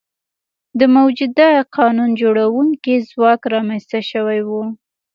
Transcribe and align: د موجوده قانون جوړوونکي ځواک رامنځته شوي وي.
د 0.79 0.81
موجوده 0.95 1.49
قانون 1.77 2.09
جوړوونکي 2.21 2.93
ځواک 3.09 3.41
رامنځته 3.53 3.99
شوي 4.11 4.39
وي. 4.49 4.63